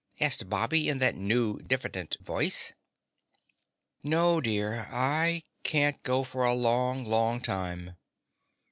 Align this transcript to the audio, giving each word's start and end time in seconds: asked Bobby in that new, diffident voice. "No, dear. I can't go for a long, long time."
asked 0.19 0.49
Bobby 0.49 0.89
in 0.89 0.97
that 0.97 1.13
new, 1.13 1.59
diffident 1.59 2.17
voice. 2.19 2.73
"No, 4.01 4.41
dear. 4.41 4.87
I 4.91 5.43
can't 5.61 6.01
go 6.01 6.23
for 6.23 6.43
a 6.43 6.55
long, 6.55 7.05
long 7.05 7.39
time." 7.39 7.97